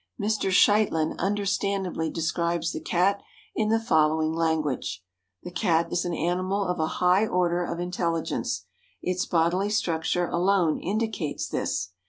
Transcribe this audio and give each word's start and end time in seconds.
Mr. 0.19 0.49
Scheitlin 0.49 1.13
understandingly 1.19 2.09
describes 2.09 2.71
the 2.71 2.79
Cat 2.79 3.21
in 3.55 3.69
the 3.69 3.79
following 3.79 4.33
language: 4.33 5.03
"The 5.43 5.51
Cat 5.51 5.91
is 5.91 6.05
an 6.05 6.13
animal 6.15 6.63
of 6.65 6.79
a 6.79 6.87
high 6.97 7.27
order 7.27 7.63
of 7.63 7.79
intelligence. 7.79 8.65
Its 9.03 9.27
bodily 9.27 9.69
structure 9.69 10.27
alone 10.27 10.79
indicates 10.79 11.47
this. 11.47 11.91